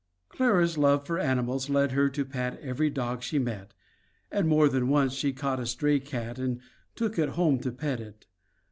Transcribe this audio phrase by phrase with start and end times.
[0.29, 3.75] Clara's love for animals led her to pat every dog she met,
[4.31, 6.59] and more than once she caught a stray cat and
[6.95, 8.25] took it home to pet it.